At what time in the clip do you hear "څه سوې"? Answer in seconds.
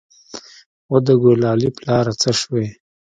2.21-2.67